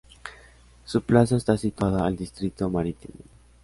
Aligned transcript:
Su 0.83 1.03
plaza 1.03 1.37
está 1.37 1.59
situada 1.59 2.03
al 2.07 2.15
distrito 2.17 2.67
marítimo. 2.71 3.19